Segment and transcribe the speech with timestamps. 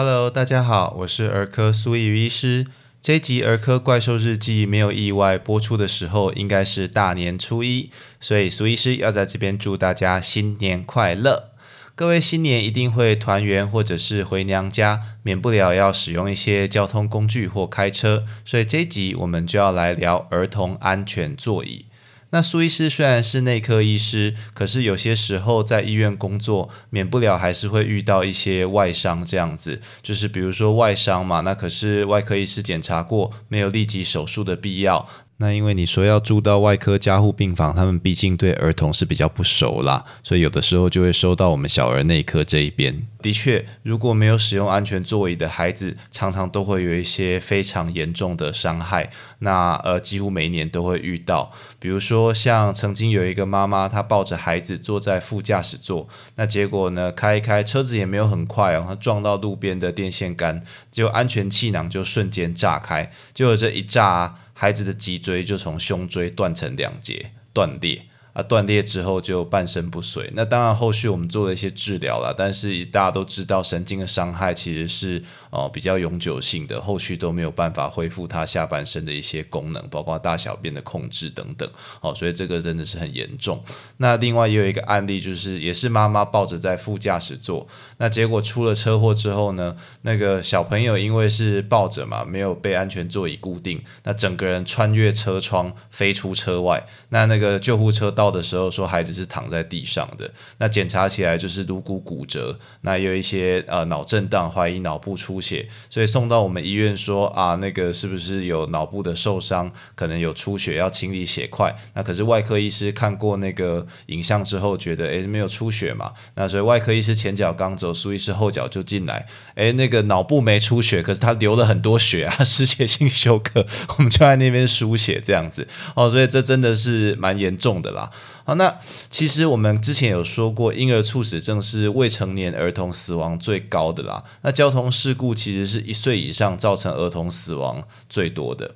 [0.00, 2.68] Hello，大家好，我是儿科苏怡医师。
[3.02, 11.50] 这一集《儿科怪兽日记》没有意外播出的时候，应该是大年初一，所以苏医师要在这边祝大家新年快乐。
[11.96, 21.86] 各位新年一定会团圆或者是回娘家，免不了要使用一些交通工具或开车，所以这一集我们就要来聊儿童安全座椅。
[22.30, 29.80] 那苏医师虽然是内科医师，可是有些时候在医院工作，免不了还是会遇到一些外伤这样子。
[30.02, 35.08] 就是比如说外伤嘛，那可是外科医师检查过，没有立即手术的必要。
[35.40, 43.06] 那因为你说要住到外科加护病房，他们毕竟对儿童是比较不熟啦，所以有的时候就会收到我们小儿内科这一边。
[43.22, 49.10] 的确，如果没有使用安全座椅的孩子，常常都会有一些非常严重的伤害。
[49.40, 51.52] 那呃，几乎每一年都会遇到。
[51.78, 64.34] 比如说，像曾经有一个妈妈，她抱着孩子坐在副驾驶座，那结果呢，开一开车子也没有很快哦，她撞到路边的电线杆，就安全气囊就瞬间炸开，结果这一炸。
[64.60, 68.02] 孩子的脊椎就从胸椎断成两截，断裂。
[68.38, 70.30] 啊，断裂之后就半身不遂。
[70.32, 75.20] 那当然，后续我们做了一些治疗了，但是大家都知道，神经的伤害其实是
[75.50, 81.68] 哦比较永久性的，后续都没有办法恢复他下半身的一些功能，包括大小便的控制等等。
[82.00, 83.60] 哦，所以这个真的是很严重。
[83.96, 87.66] 那另外也有一个案例，就是也是妈妈抱着在副驾驶座，
[87.96, 96.86] 那结果出了车祸之后呢，那个小朋友因为是抱着嘛，没有被安全座椅固定，那整个人穿越车窗飞出车外。
[97.08, 98.27] 那那个救护车到。
[98.30, 111.74] 的时候说孩子是躺在地上的，那检查起来就是颅骨骨折，那有一些呃脑震荡，怀疑脑部出血，所以送到我们医院说啊，那个是不是有脑部的受伤，可能有出血，要清理血块。
[111.94, 123.64] 那可是外科医师看过那个影像之后，觉得诶没有出血嘛，那所以外科医师前脚刚走，苏医师后脚就进来，诶那个脑部没出血，可是他流了很多血啊， 失血性休克，
[123.96, 125.66] 我们就在那边输血这样子。
[125.94, 128.07] 哦，所以这真的是蛮严重的啦。
[128.44, 128.78] 好，那
[129.10, 134.22] 其实我们之前有说过，婴儿猝死症是未成年儿童死亡最高的啦。
[134.42, 138.74] 那交通事故其实是一岁以上造成儿童死亡最多的。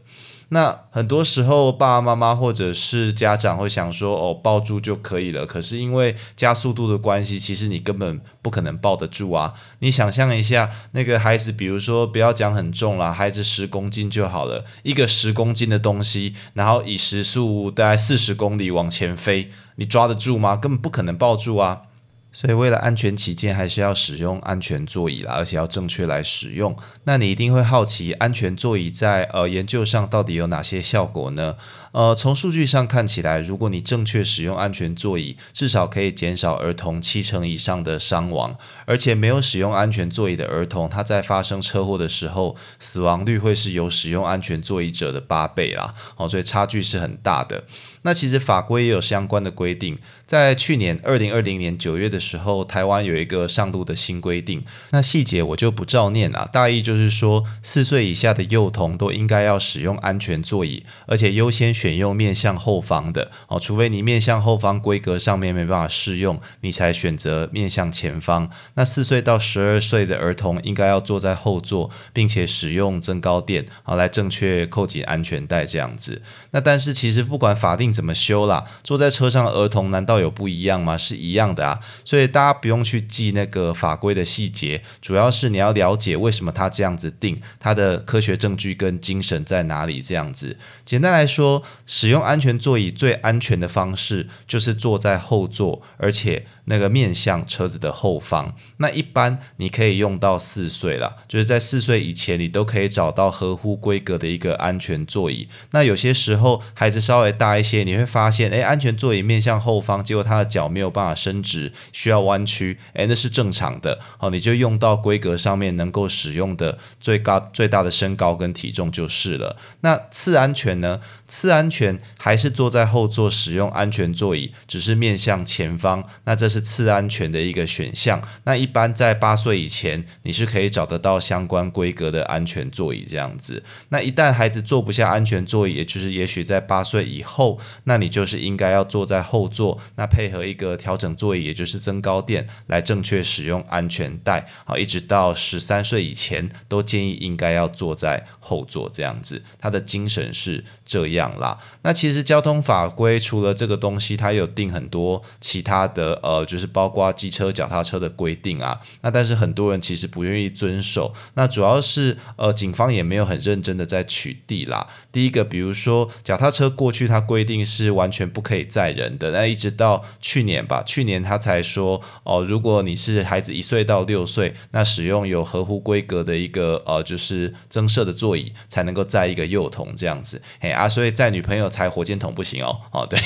[0.55, 9.55] 那很多时候，爸爸妈妈或者是家长会想说：“哦，抱住就可以了。”可是因为加速度的关系，其实你根本不可能抱得住啊！
[9.79, 20.55] 你想象一下，那个孩子，比如说不要讲很重啦，孩子十公斤就好了，一个十公斤的东西，然后以时速大概四十公里往前飞，你抓得住吗？
[20.57, 21.85] 根本不可能抱住啊！
[22.33, 26.75] 所以为了安全起见，还是要使用安全座椅啦，而且要正确来使用。
[27.05, 31.57] 那你一定会好奇，安全座椅在呃研究上到底有哪些效果呢？
[31.93, 38.57] 呃，从数据上看起来，如果你正确使用安全座椅，至少可以减少儿童七成以上的伤亡。
[38.87, 45.95] 而且没有使用安全座椅的儿童，他在发生车祸的时候，死亡率会是有使用安全座椅者的八倍啦。
[46.17, 47.65] 哦，所以差距是很大的。
[48.05, 54.65] 那其实法规也有相关的规定，在去年二零二零年九月的时候，台湾有一个上路的新规定。
[54.91, 68.49] 那细节我就不照念了，大意就是说，四岁以下的幼童都应该要使用安全座椅，而且优先选用面向后方的哦，除非你面向后方规格上面没办法适用，你才选择面向前方。
[68.75, 76.23] 那四岁到十二岁的儿童应该要坐在后座，并且使用增高垫好来正确扣紧安全带这样子。
[76.53, 78.65] 那但是其实不管法定怎么修啦？
[78.85, 80.97] 坐在车上的儿童难道有不一样吗？
[80.97, 81.81] 是一样的啊，
[82.13, 90.59] 所以大家不用去记那个法规的细节，主要是你要了解为什么他这样子定，他的科学证据跟精神在哪里这样子。
[90.85, 96.45] 简单来说，使用安全座椅最安全的方式就是坐在后座，而且。
[96.67, 105.49] 那个面向车子的后方，那一般你可以用到四岁了，就是在四岁以前，你都可以找到合乎规格的一个安全座椅。
[105.73, 113.99] 那有些时候孩子稍微大一些，你会发现，诶，安全座椅面向后方，结果他的脚没有办法伸直，需要弯曲，诶，那是正常的。
[114.19, 119.57] 好，你就用到规格上面能够使用的最高最大的身高跟体重就是了。
[119.81, 121.01] 那次安全呢？
[121.27, 126.07] 次安全还是坐在后座使用安全座椅，只是面向前方。
[126.25, 128.23] 那这是次安全的一个选项。
[128.45, 133.63] 那一般在八岁以前，你是可以找得到相关规格的安全座椅这样子。
[133.89, 144.47] 那一旦孩子坐不下安全座椅，也就是也许在八岁以后，那你就是应该要坐在后座，那配合一个调整座椅，也就是增高垫来正确使用安全带。
[144.65, 149.43] 好，一直到十三岁以前，都建议应该要坐在后座这样子。
[149.59, 151.59] 他的精神是这样啦。
[151.83, 158.81] 那其实交通法规除了这个东西，它有定很多其他的呃，就是包括机车、脚踏车的规定啊。
[159.01, 161.13] 那但是很多人其实不愿意遵守。
[161.35, 164.87] 那主要是呃，警方也没有很认真的在取缔啦。
[165.11, 180.41] 第一个，比如说脚踏车过去它规定是完全不可以载人的，那一直到去年吧，去年他才说哦，如果你是孩子一岁到六岁，那使用有合乎规格的一个呃，就是增设的座椅才能够载一个幼童这样子。
[180.61, 183.21] 嘿啊，所以载女朋友踩火箭筒不行哦，哦对，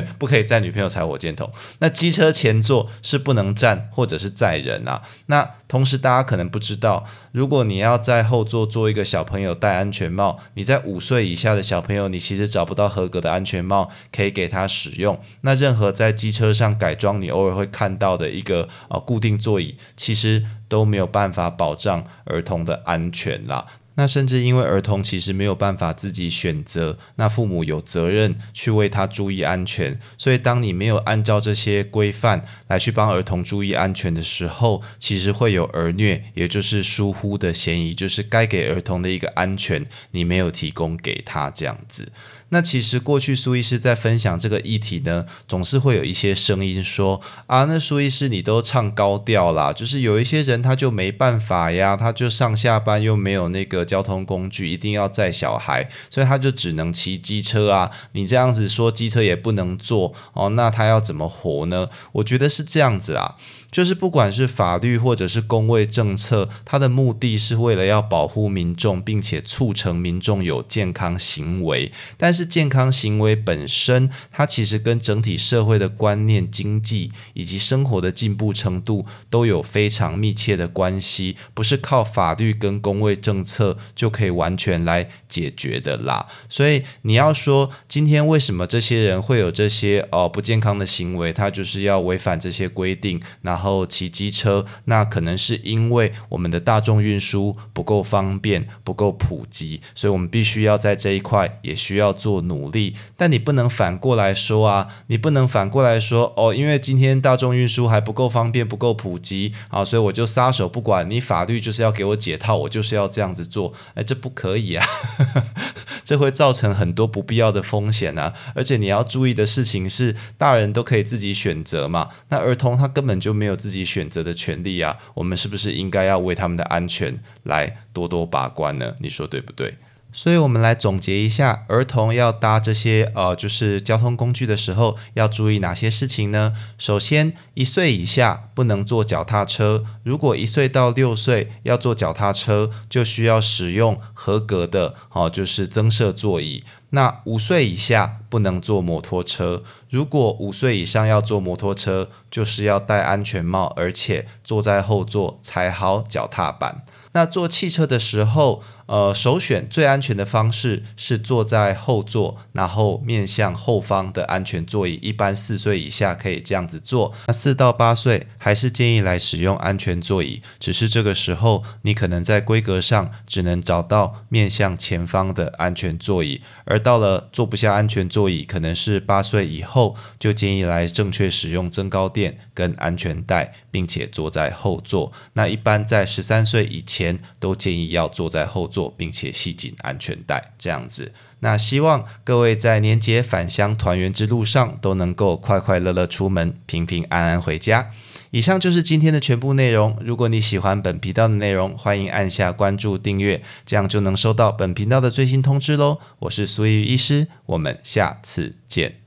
[0.18, 1.50] 不可以载女朋友踩火箭筒。
[1.80, 5.02] 那机车前座是不能站或者是载人啊。
[5.26, 15.18] 那同时大家可能不知道，如果你要在后座做一个小朋友戴安全帽，你在五岁以下的小朋友，你其实找不到合格的安全帽可以给他使用。
[15.40, 23.66] 那任何在机车上改装，你偶尔会看到的一个呃固定座椅，其实都没有办法保障儿童的安全啦。
[23.94, 29.98] 那甚至因为儿童其实没有办法自己选择，那父母有责任去为他注意安全。
[30.16, 42.10] 所以当你没有按照这些规范来去帮儿童注意安全的时候，其实会有儿虐，也就是疏忽的嫌疑，就是该给儿童的一个安全，你没有提供给他这样子。
[42.52, 57.90] 那其实过去苏医师在分享这个议题呢，总是会有一些声音说啊，那苏医师你都唱高调啦，就是有一些人他就没办法呀，他就上下班又没有那个交通工具，一定要载小孩，所以他就只能骑机车啊。
[58.12, 61.88] 你这样子说机车也不能坐哦，那他要怎么活呢？
[62.12, 63.36] 我觉得是这样子啊。
[63.70, 71.90] 就是不管是法律或者是公卫政策，它的目的是为了要保护民众，并且促成民众有健康行为。
[72.18, 86.26] 但是健康行为本身，它其实跟整体社会的观念、经济以及生活的进步程度都有非常密切的关系，不是靠法律跟公卫政策就可以完全来解决的啦。
[86.50, 102.94] 所以你要说今天为什么这些人会有这些哦不健康的行为，他就是要违反这些规定，然后骑机车，那可能是因为我们的大众运输不够方便、不够普及，所以我们必须要在这一块也需要做努力。
[103.16, 113.72] 但你不能反过来说啊，你不能反过来说哦，因为今天大众运输还不够方便、不够普及啊，所以我就撒手不管你，法律就是要给我解套，我就是要这样子做。
[113.94, 114.84] 哎，这不可以啊，
[116.04, 118.34] 这会造成很多不必要的风险啊。
[118.54, 123.52] 而且你要注意的事情是，大人都可以自己选择嘛，那儿童他根本就没有。
[123.62, 128.92] 自己选择的权利啊，我们是不是应该要为他们的安全来多多把关呢？
[128.98, 129.76] 你说对不对？
[130.14, 136.52] 所以，我们来总结一下，儿童要搭这些呃，就是交通工具的时候，要注意哪些事情呢？
[136.76, 139.84] 首先，一岁以下不能坐脚踏车。
[140.02, 146.62] 如果一岁到六岁要坐脚踏车，就需要使用合格的哦，就是增设座椅。
[146.90, 156.84] 那五岁以下不能坐摩托车，如果五岁以上要坐摩托车，就是要戴安全帽，而且坐在后座踩好脚踏板。
[157.14, 158.62] 那坐汽车的时候。
[158.92, 164.98] 呃，首选最安全的方式是坐在后座，然后面向后方的安全座椅。
[165.00, 170.42] 一般四岁以下可以这样子坐，那四到八岁还是建议来使用安全座椅。
[170.60, 185.10] 只是这个时候，你可能在规格上只能找到面向前方的安全座椅，而到了坐不下安全座椅，可能是八岁以后，就建议来正确使用增高垫跟安全带，并且坐在后座。
[185.32, 188.81] 那一般在十三岁以前，都建议要坐在后座。
[188.90, 191.12] 并且系紧安全带，这样子。
[191.40, 197.90] 那希望各位在年节返乡团圆之路上都能够快快乐乐出门，平平安安回家。
[198.30, 199.98] 以上就是今天的全部内容。
[200.00, 205.98] 如果你喜欢本频道的内容，欢迎按下关注订阅，这样就能收到本频道的最新通知喽。
[206.20, 209.01] 我是苏玉医师，我们下次见。